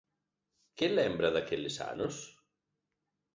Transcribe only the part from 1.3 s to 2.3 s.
daqueles anos?